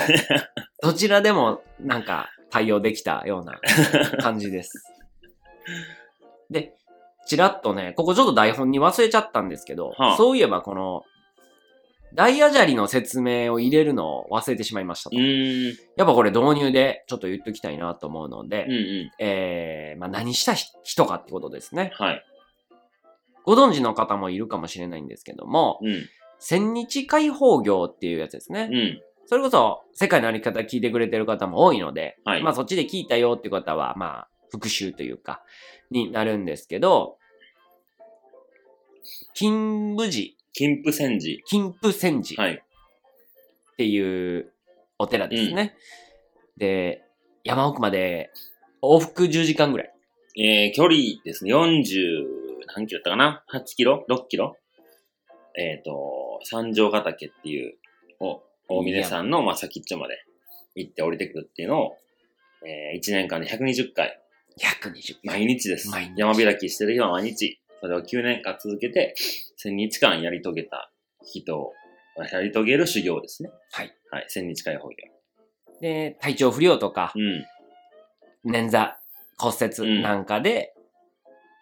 [0.82, 3.60] どちらでもなんか対応できたような
[4.18, 4.84] 感じです。
[6.50, 6.74] で、
[7.28, 11.04] ちらっとね、ここちょっと台本に忘れちゃったんですけど、はあそういえばこの、
[12.16, 15.16] ダイヤ砂利の説明を入れるのを忘れてしまいましたと。
[15.16, 19.12] やっぱこれ導入でちょっと言っときたいなと思うので、うんうん。
[19.20, 21.92] えー、まあ何した人かってことですね。
[21.94, 22.26] はい。
[23.45, 26.10] ご存知の方もいるかもしれないんですけども、うん。
[26.39, 28.69] 千日解放業っていうやつですね。
[28.71, 29.02] うん。
[29.25, 35.43] それこそ、世界のあり方聞いてくれてる方も多いので、はいまあそっちで聞いたよって方は、まあ、復習というか、
[35.91, 37.17] になるんですけど、
[39.34, 41.43] 金武寺、金プ戦時。
[41.45, 42.54] 金プ戦寺はい。
[42.54, 44.52] っていう
[44.97, 45.75] お寺ですね。
[46.58, 47.04] で、
[47.43, 48.32] 山奥まで
[48.82, 49.93] 往復10時間ぐらい。
[50.38, 51.54] えー、距離ですね。
[51.54, 54.56] 40、何キロだったかな ?8 キロ ?6 キロ？
[55.58, 57.78] えっ、と、三条ヶ岳っていう、
[58.20, 60.24] お、大峰山の、まあ、先っちょまで
[60.76, 61.98] 行って降りてくるっていうのを、
[62.66, 64.20] えー、1年間で120回、
[64.60, 65.40] 120回。
[65.40, 65.90] 毎日です。
[65.90, 67.60] 毎日山開きしてる日は毎日。
[67.82, 69.16] それを9年間続けて、
[69.64, 70.92] 1000日間やり遂げた
[71.24, 71.74] 人を、
[72.32, 73.52] やり遂げる修行ですね。
[73.72, 73.92] はい。
[74.12, 74.28] はい。
[74.36, 74.96] 1000日解放業。
[75.80, 77.46] で、体調不良とか、うん。
[78.52, 78.94] 捻挫、
[79.38, 80.74] 骨うん折なんかで、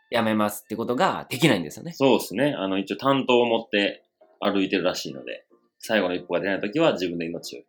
[0.10, 1.94] やめますってことができないんですよね。
[1.94, 2.56] そうですね。
[2.58, 4.04] あの、一応担当を持って
[4.40, 5.46] 歩いてるらしいので、
[5.80, 7.62] 最後の一歩が出ないときは自分で命を。
[7.62, 7.64] っ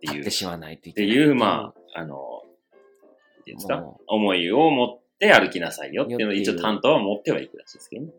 [0.00, 0.12] ていう。
[0.14, 1.16] 立ってしまわないといってけない。
[1.16, 2.42] いう、まあ、あの、
[3.48, 8.12] いうんですかも思いを持って歩きなさいよっていうのを一応担当は持ってはいくらしいですけどね。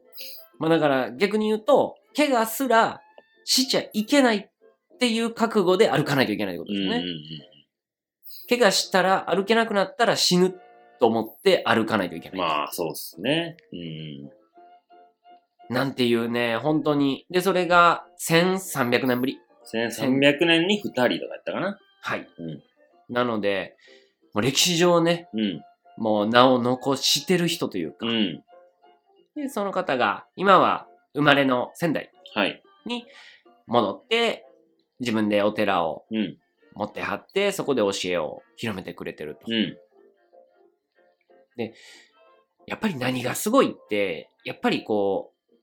[0.57, 3.01] まあだから逆に言うと、怪我すら
[3.45, 6.97] しちゃいけないっていう覚悟で歩かないといけないってことですね。
[6.97, 7.19] うんうんうん。
[8.49, 10.59] 怪我したら歩けなくなったら死ぬ
[10.99, 12.37] と思って歩かないといけない。
[12.37, 13.57] まあ、そうですね。
[13.71, 15.73] うん。
[15.73, 17.25] なんていうね、本当に。
[17.29, 19.39] で、それが1300年ぶり。
[19.71, 21.79] 1300年に2人とかやったかな。
[22.01, 22.27] はい。
[22.37, 22.63] うん
[23.11, 23.75] なので、
[24.35, 25.63] もう歴史上ね、うん。
[25.97, 28.43] もう名を残してる人というか、うん。
[29.35, 32.61] でその方が今は生まれの仙台はい。
[32.85, 33.05] に
[33.65, 34.45] 戻って、
[34.99, 36.37] 自分でお寺をうん。
[36.75, 39.51] 持ってはって、そこで教えを広めてくれてると。
[41.57, 41.71] うん。
[42.67, 45.53] やっぱり何がすごいって、やっぱりこう、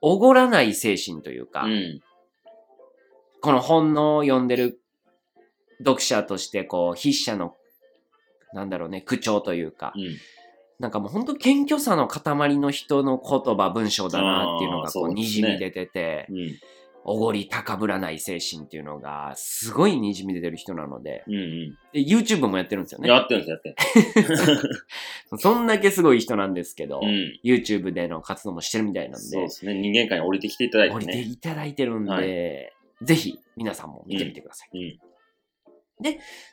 [0.00, 2.00] おごらない精神というか、うん。
[3.42, 4.80] この本の読んでる
[5.78, 7.54] 読者として、こう、筆者の、
[8.52, 10.16] なんだろうね、口調というか、うん。
[10.78, 16.58] なんかもう本当謙虚さの塊の人の言葉、文章だなっていうのがこう、にじみ出てて、うん。
[17.04, 21.34] おごり高ぶらない精神っていうのが、すごいにじみ出てる人なので、うん。
[21.34, 23.02] うで、YouTube もやってるんですよん。
[23.02, 23.08] ね。
[23.08, 25.36] やってるんです、やってる。
[25.38, 27.40] そんだけすごい人なんですけど、うん。
[27.42, 29.74] YouTube での活動もしてるみたいなんでそうで、すね。
[29.74, 31.24] 人間界に降りてきていただい降りててね。
[31.24, 34.78] いただいてるんで、はぜひ皆さんも見てみてください。
[34.78, 34.98] うん。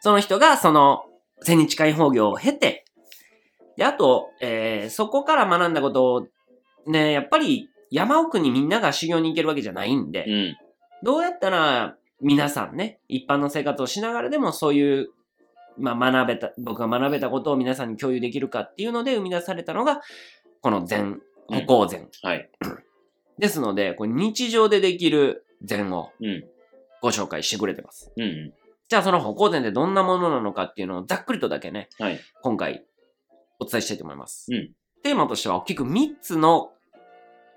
[0.01, 1.03] その人がその
[1.41, 2.86] 千日解放業を経て、
[3.75, 6.27] で、あと、えー、そこから学んだことを、
[6.88, 10.58] ね、やっぱり山奥にみんなが修行に行けるわけじゃないんで、うん。
[11.04, 15.10] どうやったら皆さんね、一般の生活をしながらでもそういう、
[15.78, 20.02] まあ学べた、僕が学べたことを皆さんに共有できるかっていうので生み出されたのが、
[20.62, 22.10] この禅、歩行禅。
[22.23, 22.50] はい。
[23.38, 26.43] ですので、これ日常でできる禅をうん。
[27.00, 28.12] ご紹介してくれてます。
[28.17, 28.54] うんうん。
[28.89, 32.19] じゃあその歩行禅ってどんなものなのかっていうのをざっくりとだけね、はい。
[32.41, 32.86] 今回
[33.60, 34.47] お伝えしたいと思います。
[34.52, 34.71] うん
[35.04, 36.71] テーマとしては大きく3つの、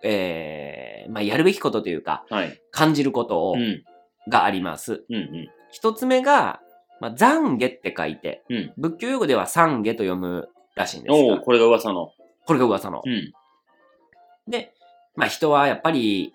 [0.03, 2.61] えー、まあやるべきことというか、はい。
[2.71, 3.85] 感じることを、うん。
[4.29, 5.05] があります。
[5.09, 5.49] うんうん。
[5.71, 6.61] 一つ目が、
[7.01, 12.13] まあ、懺悔って書いて、うん仏教用語では懺悔と読むらしいんですが、おおこれが噂の。
[12.47, 13.03] これが噂の。
[13.05, 13.33] うん。
[14.49, 14.73] で、
[15.17, 16.35] まあ人はやっぱり、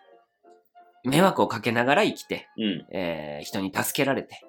[1.03, 2.85] 迷惑をかけながら生きて、うん。
[2.91, 4.41] えー人に助けられて、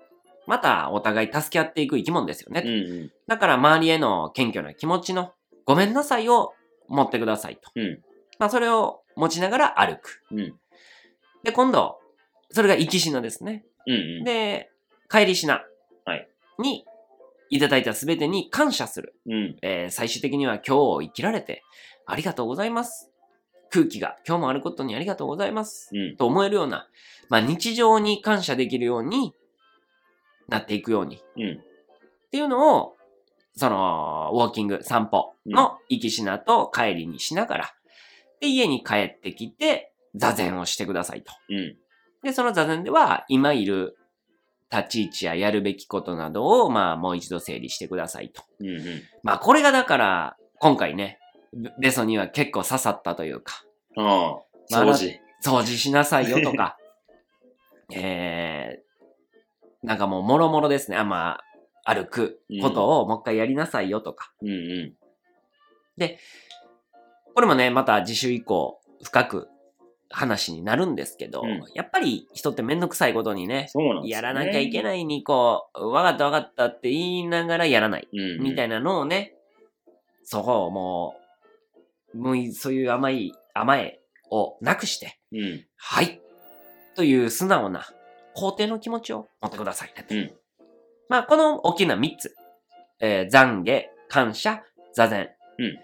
[0.46, 2.62] またお互い助け合っていく生き物ですよね。
[2.64, 3.12] うんうん。
[3.26, 5.32] だから周りへの謙虚な気持ちの
[5.64, 6.54] ごめんなさいを
[6.88, 7.70] 持ってくださいと。
[7.74, 7.98] うん
[8.38, 10.22] まあそれを持ちながら歩く。
[10.30, 10.54] うん。
[11.42, 11.98] で、今度、
[12.50, 13.64] それが生き品ですね。
[13.86, 14.24] うんうん。
[14.24, 14.70] で、
[15.10, 15.54] 帰り品
[16.04, 16.84] はいに
[17.50, 19.14] いただいたすべてに感謝する。
[19.26, 19.56] うん。
[19.62, 21.62] えー最終的には今日を生きられて
[22.06, 23.10] ありがとうございます。
[23.70, 25.90] 空気が今日もあることにありがとうございます。
[25.92, 26.16] うん。
[26.16, 26.88] と思えるような、
[27.28, 29.34] まあ日常に感謝できるように
[30.48, 31.22] なっていくように。
[31.36, 31.52] うん。
[31.54, 32.96] っていうのを、
[33.54, 37.74] その、ウォーキング、散歩の行きしなと帰りにしながら、
[38.40, 41.32] で、家に帰ってきて、座禅をしてくださいと。
[41.50, 41.76] うん。
[42.22, 43.96] で、その座禅では、今いる
[44.70, 48.42] 立ち位置ややるべきことなどを、まあ、もう一度整理してくださいと。
[48.60, 49.02] うんうん。
[49.22, 51.18] まあ、これがだから、今回ね、
[51.52, 53.64] ベベソには結構刺さったというか、
[53.96, 54.46] ああ。
[54.70, 55.20] まあ掃除。
[55.44, 56.76] 掃除しなさいよとか、
[57.94, 60.96] えー、なんかもう、もろもろですね。
[60.96, 61.40] あ、ま
[61.84, 64.32] あ、歩くことをもう一回やりなさいよとか。
[64.42, 64.94] うんうん。
[67.36, 69.48] これもね、また次週以降、深く
[70.08, 74.10] 話になるんですけど、うんやっぱり人ってめんどくさいことにね、そうなんです、ね。
[74.14, 74.82] やらなきゃいけい。
[74.82, 78.08] ないに、こう、わかったわかったって言いながらやらない。
[78.10, 78.42] うん、うん。
[78.42, 79.34] みたいなのをね、
[80.24, 81.16] そこをも
[82.14, 85.66] う、もうそういう甘い、甘えをなくして、うん。
[85.76, 86.22] はい。
[86.94, 87.86] という素直な、
[88.34, 90.06] 肯定の気持ちを持ってくださいね。
[90.10, 90.32] うん
[91.10, 92.34] まあ、この大きな3つ。
[92.98, 94.62] えー懺悔、感謝、
[94.94, 95.28] 座禅。
[95.58, 95.78] うん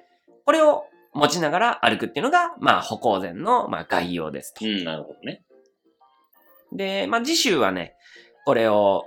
[0.47, 4.64] これを持ちながら歩くっていうのが、まあ、歩行禅の、まあ、概要ですと。
[4.64, 5.44] うん、なるほどね。
[6.72, 7.94] で、まあ、次週はね、
[8.44, 9.07] これを、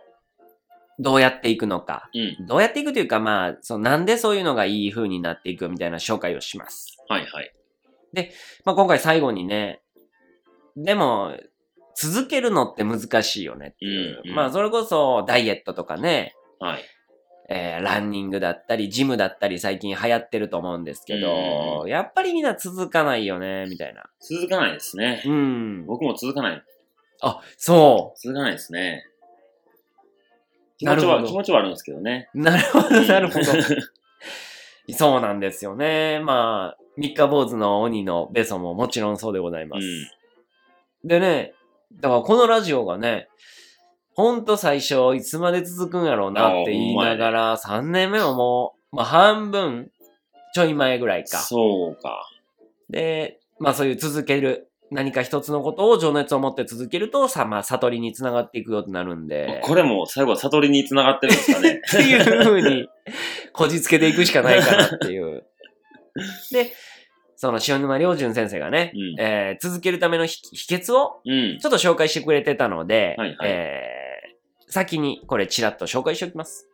[0.98, 2.10] どうやっていくのか。
[2.14, 2.48] うん。
[2.48, 6.98] どうやっていくというか、まあ、そのなんでそういうのがいい風になっていくみたいな紹介をします。
[7.10, 7.54] はいはい。
[8.64, 9.82] まあ、今回最後にね、
[10.78, 11.36] でも、
[11.98, 14.22] 続けるのって難しいよねっていう。
[14.24, 16.84] うんうんまあ、それこそダイエットとかね、はい。
[17.48, 24.04] えーランニングだったり、ジムだったり最近流行ってると思うんですけど、うんやっぱりみんな続かないよね、みたいな。
[24.20, 25.22] 続かないですね。
[25.26, 25.86] うん。
[25.86, 26.64] 僕も続かない。
[27.22, 28.20] あ、そう。
[28.20, 29.06] 続かないですね。
[30.78, 32.30] 気持ちは、気持ちはあるんですけどね。
[32.34, 33.52] なるほど、なるほど。
[33.52, 33.56] う
[34.94, 36.20] そうなんですよね。
[36.20, 39.86] まあ、三日坊主の鬼のベソももちろんそうでございます。
[41.06, 41.08] ん。
[41.08, 41.54] でね、
[41.94, 43.30] だからこのラジオがね、
[44.16, 49.92] ほんと最初、いつまで続くんやろうなって言いながら、3年目ももう、まあ半分、
[50.54, 51.40] ちょい前ぐらいか。
[51.40, 52.26] そうか。
[52.90, 61.82] で、まあそういう続ける、何か一つのことを情熱を持って続けると、さ、まあ悟りにつながっていくようになるんで、これも最後は悟りに繋がってるんですかね。
[61.86, 62.88] っていう風に、
[63.52, 65.44] こじつけていくしかないかなっていう。
[66.54, 66.72] で、
[67.36, 71.60] その塩沼良純先生がね、うんえー続けるための秘秘訣をうん。
[71.60, 74.05] ちょっと紹介してくれてたので、はいはいえー
[74.68, 76.70] 先にこれちらっと紹介しておきます。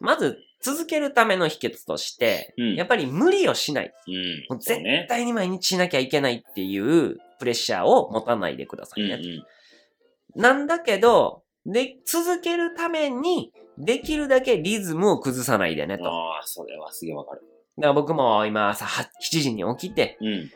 [0.00, 3.92] まず、続けるための秘訣として、うんやっぱり無理をしない。
[4.06, 4.14] うん。
[4.48, 4.80] もう絶。
[5.08, 9.16] 対に毎日しなきゃいけないっていうプレッシャーを持たないでくださうんういね。
[9.16, 9.44] ん。
[10.36, 16.04] なんだけど、で、続けるために、できるだけリズムを崩さないでねと。
[16.04, 17.42] だかああ、それはすげえわかる。
[17.78, 20.50] ら僕も今朝は7時に起きて、うん。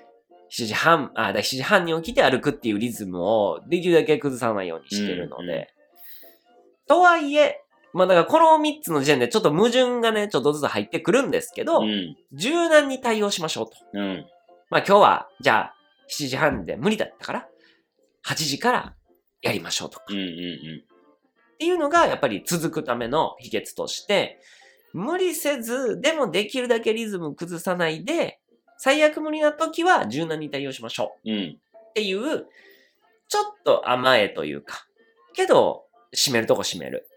[0.51, 5.69] 7時半、あ、だ7時半に起きて歩くっていうリズムをできるだけ崩さないようにしてるので。
[6.87, 7.61] とはいえ、
[7.93, 12.17] まあだからこの3つの時点でちょっと矛盾がね、ちょっとずつ入ってくるんですけど、うん。
[12.33, 13.73] 柔軟に対応しましょうと。
[13.95, 14.27] うん。
[14.69, 15.75] まあ今日は、じゃあ、
[16.11, 17.49] 7時半で無理だったから、
[18.27, 18.95] 8時から
[19.43, 20.07] やりましょうとか。
[20.11, 20.19] うん。
[20.19, 20.25] うん。
[20.25, 24.41] っていうのが、やっぱり続くための秘訣として、
[24.93, 28.41] 無理せず、でもできるだけリズム崩さないで、
[28.79, 31.31] 最悪無理な時は柔軟に対応しましょう。
[31.31, 31.59] うん。
[31.91, 32.47] っていう、
[33.29, 34.87] ちょっと甘えというか、
[35.35, 35.85] けど、
[36.15, 37.09] 締めるとこ締める。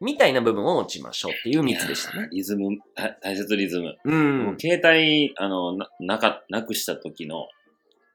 [0.00, 2.28] みたいな部分を持ちましょうっていう3つでしたね。
[2.32, 3.96] リズム、た大切リズム。
[4.04, 4.14] う。
[4.14, 7.46] ん携帯、あの、な、なか、なくした時の、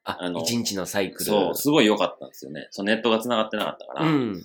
[0.03, 1.25] あ、あの一日のサイクル。
[1.25, 2.67] そう、すごい良かったんですよね。
[2.71, 4.05] そのネットが繋がってなかったから。
[4.05, 4.43] うん。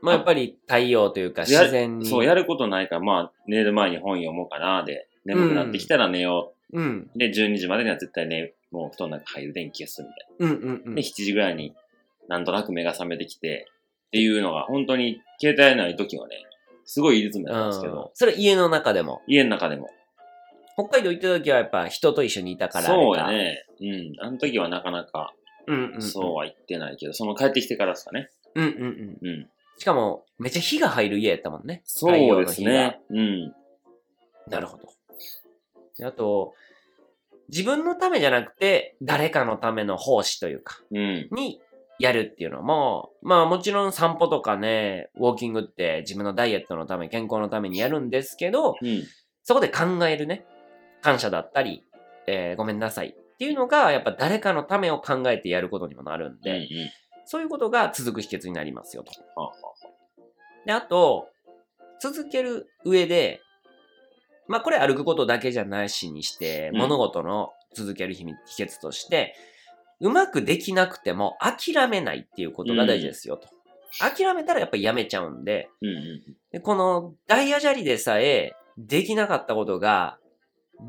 [0.00, 2.06] まあやっぱり太陽というかや自然に。
[2.06, 7.10] そう、やることないから、まあ、寝る前に本読もうかな、で、眠くなってきたら寝ようん。
[7.14, 7.18] う。
[7.18, 10.92] で、12時までには絶対ね、もう布団の中入る電気消すみたいうんうんうな。
[10.92, 11.02] んで、。
[11.02, 11.74] 7時ぐらいに
[12.28, 13.66] なんとなく目が覚めてきて、
[14.08, 16.36] っていうのが、本当に携帯ない時はね、
[16.84, 19.22] すごいいいリズムだったんですけうんど、それ家の中でも。
[19.26, 19.88] 家の中でも。
[20.74, 22.86] 北海道行った時はやっぱ人と一緒にいたから。
[22.86, 23.66] そうやね。
[23.80, 24.12] うん。
[24.20, 25.34] あの時はなかなか。
[26.00, 28.30] そうは言ってないけど、その帰ってきてからですかね。
[28.54, 28.70] うんうん
[29.22, 29.28] うん。
[29.28, 29.48] うん。
[29.78, 31.82] しかも、めっちゃ火が入る家やったもんね。
[31.84, 33.00] そうですね。
[33.10, 33.54] うん。
[34.48, 34.88] なるほど。
[36.02, 36.54] であと、
[37.48, 41.28] 自分のためじゃなくて、誰かのための奉仕というか、うん。
[41.30, 41.60] に
[42.00, 49.04] やるっていうのも、まあもちろん散歩とかね、ウォーキングって自分のダイエットのため、健康のためにやるんですけど、うん。
[49.44, 50.44] そこで考えるね、
[51.02, 51.84] 感謝だったり、
[52.26, 56.40] えーごめんなさいっていうのが、やっぱ誰かのためを考えてやることにもなるんうん。
[56.40, 56.68] で、
[57.26, 59.12] そういうことが続く秘訣になりますよと。
[60.66, 61.28] で、あと、
[62.00, 63.40] 続ける上で、
[64.48, 69.34] まあこれ歩くことだけじゃないしにして、うん物事の続ける秘密秘訣として、
[70.00, 73.48] うまくできなくても諦めないっていうことが大事ですよと。
[73.98, 76.36] 諦めたらやっぱりやめちゃうんで、うんうん。
[76.50, 80.18] でこのダイヤ砂利でさえできなかったことが、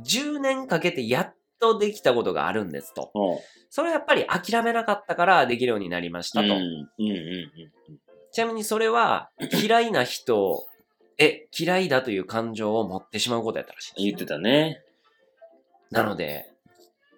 [0.05, 3.11] 10年かけてやっとできたことがあるんですと。
[3.13, 3.39] おう
[3.69, 6.45] それはやっぱり諦めなかったからできるようになりましたと。
[6.45, 6.51] うん。
[6.51, 8.01] うんうんうん。
[8.31, 9.29] ちなみにそれは
[9.61, 10.65] 嫌いな人
[11.17, 14.81] へ嫌いだという感情を持ってしまうことやったらしい言ってたね。
[15.91, 16.51] なので、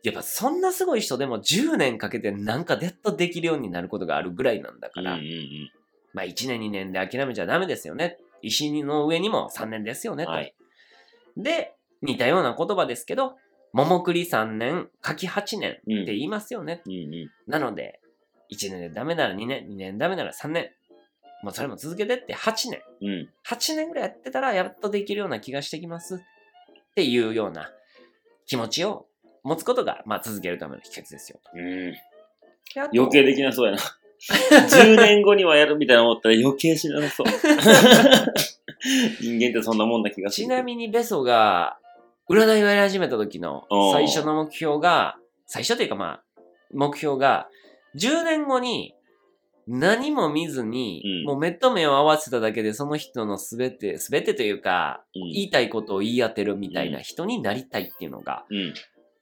[0.03, 5.71] やっぱそんなすごい人でも10年かけてなんかやっとできるようになることがあるぐらいなんだから、うんうんうん。
[6.13, 8.17] まあ1年2年で諦めちゃダメですよね。
[8.41, 10.31] 石の上にも3年ですよねと。
[10.31, 10.53] はい
[11.37, 13.35] で、似たような言葉ですけど、
[13.73, 16.05] 桃栗3年、柿8年ってうん。
[16.05, 16.81] 言いますよね。
[16.85, 17.31] うんうん。
[17.47, 17.99] なので、
[18.51, 20.71] 1年でダメなら2年、2年ダメなら3年。
[21.45, 22.81] もうそれも続けてって8年。
[23.01, 23.29] うん。
[23.47, 26.15] 8年ぐらいやってたらやっとできるような気がしてきます。
[26.15, 26.19] っ
[26.95, 27.69] ていうような
[28.47, 29.05] 気持ちを
[29.43, 31.39] 持つことが、まあ続けるための秘訣ですよ。
[31.53, 31.93] うん。
[32.97, 33.77] 余計できなそうやな。
[33.77, 37.27] 10年後にはやるみたいな思ったら余計知らなそう。
[39.21, 40.47] 人間ってそんなもんな気がする。
[40.47, 41.77] ちなみにベソが
[42.27, 46.41] 占いをやり始めた時の最初の目標が、最初というかまあ、
[46.73, 47.49] 目標が、
[47.97, 48.95] 10年後に
[49.67, 58.73] 何も見ずに、うんもう目と目を合わせただけでその人のすべて、すべてというか、うん言いたいことを言い当てるみたいな人になりたいっていうのがうん。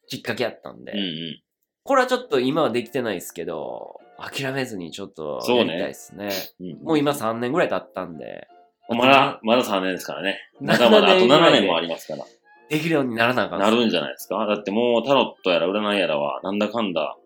[0.08, 1.42] きっかけやったんで、うんうん。
[1.84, 6.30] これはちょっと今はできてないですけど、諦めずにちょっとそうねやりたいですね。
[6.60, 8.48] うんもう今3年ぐらい経ったんで、
[8.90, 10.40] まだ、まだ3年ですからね。
[10.60, 12.26] まだまだあと7 7年もありますから。
[12.70, 17.18] できるようにならなあかんなるんじゃないですかだってもうタロットやら占いやらは、なんだかんだ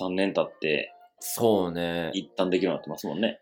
[0.00, 0.91] 3年経って、
[1.24, 2.10] そうね。
[2.14, 3.40] 一旦できるようになってますもんね。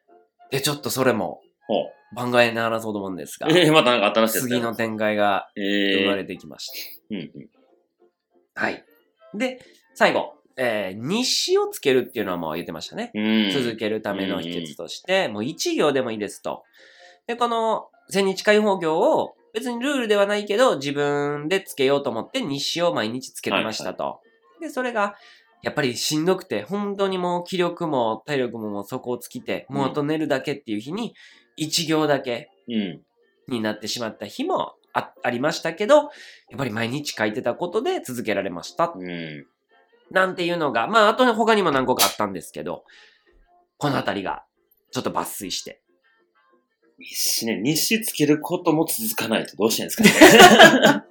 [0.51, 2.15] で、ちょっとそれもほう。
[2.15, 7.15] 番外に話そうと思うんですが、えー、またなんか新しい次の展開がえー、生まれてきました。
[7.15, 7.49] うんうん。
[8.55, 8.85] はい。
[9.35, 9.61] で、
[9.95, 13.13] 最後、えー日誌をつけるっていうのはもう言ってましたね。
[13.15, 13.51] うん。
[13.51, 16.65] 続けるための秘訣として、もう一行でもいいですと。
[17.27, 24.21] で、この千日解放行を別にルールではないけど、自分でつけようと思って日誌を毎日つけてましたと。
[24.61, 25.15] で、それが、
[25.63, 31.15] やっぱりしんどくて、本当にもう気力も体力ももう底を尽きて、もうあと寝るだけっていう日に、
[31.57, 33.03] 一行だけうん。
[33.49, 36.09] になってしまった日もあありましたけど、やっ
[36.57, 38.93] ぱり毎日書いてたことで続けられました。
[38.95, 39.47] うん。
[40.11, 42.85] なんていうのが、まあ、あと他にも何個かあったんですけど、
[43.79, 44.45] このあたりが、
[44.93, 45.83] ちょっと抜粋して。
[46.99, 51.05] 日誌ね、日誌つけることも続かないとどうしたらいいんですかね。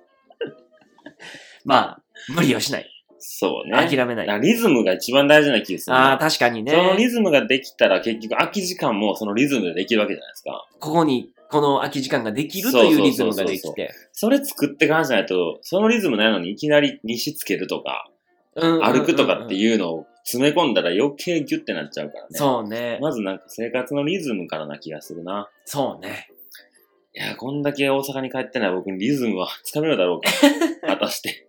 [1.66, 2.99] まあ、無理をしない。
[3.19, 3.75] そうね。
[3.75, 4.41] 諦めない。
[4.41, 6.12] リズムが一番大事な気がするな。
[6.12, 6.71] ああ、確かにね。
[6.71, 10.67] そのリズムができたら結局空き時間もそのリズムでできるわけじゃないですか。
[10.80, 13.91] ここに、この空き時間ができるというリズムができて。
[14.13, 18.09] それ作ってからじゃないと、そのリズムないのにいきなり日誌つけるとか、
[18.55, 22.28] 歩歩くとかってういうのを詰め込んだら余計ギュッてなっちゃうからね。
[22.34, 22.38] ん。
[22.38, 22.99] そうね。
[23.01, 25.49] まずなんか生活のリズムからな気がするな。
[25.65, 26.30] そうね。
[27.15, 30.30] いや、こんだけ大阪に帰ってない僕にリズムはつかめるだろうか。
[30.88, 31.49] 果たして。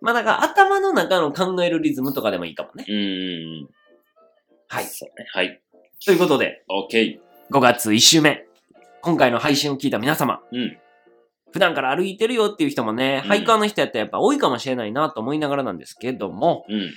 [0.00, 2.84] まあだから頭の中の考えるリズムとかでもいいかもね。
[2.88, 3.68] うーん。
[4.68, 4.84] はい。
[4.84, 5.26] そうね。
[5.32, 5.60] はい。
[6.04, 7.18] ということで、OK。
[7.50, 8.46] 5月1週目。
[9.02, 10.40] 今回の配信を聞いた皆様。
[10.52, 10.78] うん。
[11.52, 16.90] 普段から歩いてるよっていう人もね、うんハイカーの人やったらやっぱ多いかもしれないなと思いながらなんですけども、うんうん。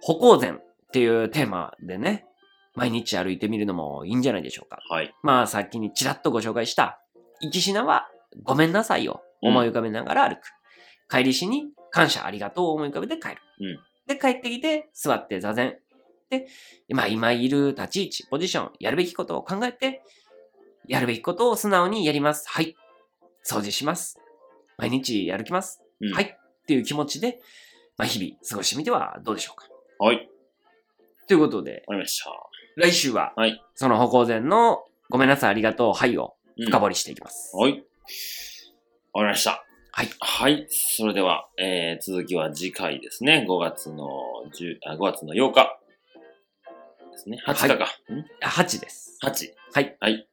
[0.00, 0.54] 歩行前っ
[0.92, 2.26] ていうテーマでね、
[2.74, 4.78] 毎日歩いてみるのもいいんじゃないでしょうか。
[4.88, 5.12] はい。
[5.22, 7.00] まあさっきにちらっとご紹介した
[7.40, 8.08] 行きしなは
[8.44, 10.40] ごめんなさいを思い浮かべながら歩く。
[11.12, 13.36] 帰りしに感謝ありがとうを思い浮かべて帰る。
[13.60, 15.76] うんで、帰ってきて座って座禅。
[16.28, 16.46] で、
[16.88, 20.02] まあ今いる立ち位置、ポジション、やるべきことを考えて、
[20.88, 22.48] やるべきことを素直にやります。
[22.48, 22.74] はい。
[23.46, 24.18] 掃除します。
[24.76, 25.82] 毎日やる気ます。
[26.00, 26.24] うんはい。
[26.24, 27.40] っていう気持ちで、
[27.96, 29.68] まあ日々過ごしてみてはどうでしょうか。
[29.98, 30.28] はい。
[31.28, 32.30] ということで、わかりました。
[32.76, 37.54] 来週は、はいその歩行前のごめんなさい、ありがとう、はいをうん深掘りしていきます。
[37.54, 37.72] はい。
[37.72, 39.64] わかりました。
[39.94, 40.10] はい。
[40.20, 40.66] はい。
[40.70, 43.46] それでは、えー、続きは次回ですね。
[43.46, 44.08] 5月の
[44.58, 45.78] 10、あ、5月の8日
[47.12, 47.38] ですね。
[47.46, 47.84] 8日か。
[48.10, 49.18] ん？8です。
[49.22, 49.50] ?8。
[49.74, 49.96] はい。
[50.00, 50.16] はい。
[50.16, 50.24] で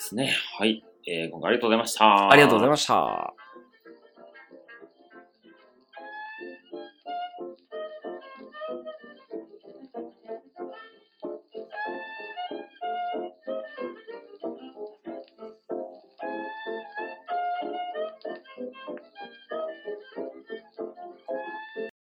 [0.00, 0.34] すね。
[0.58, 0.84] はい。
[1.06, 2.30] えー、今回ありがとうございました。
[2.30, 3.32] ありがとうございました。